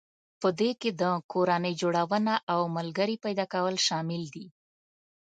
[0.41, 4.45] په دې کې د کورنۍ جوړونه او ملګري پيدا کول شامل دي.